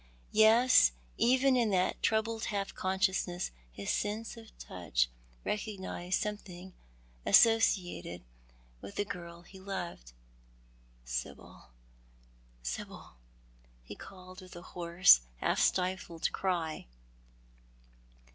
Yes, 0.31 0.93
even 1.15 1.55
in 1.55 1.69
that 1.69 2.01
troubled 2.01 2.45
half 2.45 2.73
consciousness 2.73 3.51
his 3.71 3.91
sense 3.91 4.35
of 4.35 4.47
touch 4.57 5.09
recognised 5.45 6.19
something 6.19 6.73
associated 7.23 8.23
with 8.81 8.95
the 8.95 9.05
girl 9.05 9.43
he 9.43 9.59
loved." 9.59 10.13
Sibyl, 11.05 11.69
Sibyl!" 12.63 13.17
he 13.83 13.93
called, 13.93 14.41
with 14.41 14.55
a 14.55 14.63
hoarse, 14.73 15.21
half 15.37 15.59
stifled 15.59 16.31
cry. 16.31 16.87